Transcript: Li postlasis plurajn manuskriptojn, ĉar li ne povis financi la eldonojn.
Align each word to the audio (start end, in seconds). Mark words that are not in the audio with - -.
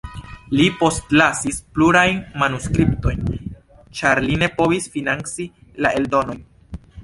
Li 0.59 0.63
postlasis 0.77 1.59
plurajn 1.77 2.23
manuskriptojn, 2.43 3.21
ĉar 4.01 4.25
li 4.29 4.41
ne 4.45 4.53
povis 4.63 4.91
financi 4.99 5.49
la 5.87 5.97
eldonojn. 6.01 6.45